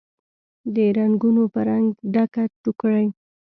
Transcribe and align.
د 0.75 0.77
رنګونوپه 0.97 1.61
رنګ، 1.69 1.87
ډکه 2.13 2.43
ټوکرۍ 2.61 3.07